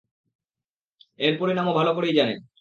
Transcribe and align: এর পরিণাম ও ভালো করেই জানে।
এর 1.19 1.33
পরিণাম 1.39 1.65
ও 1.67 1.73
ভালো 1.73 1.91
করেই 1.93 2.13
জানে। 2.13 2.33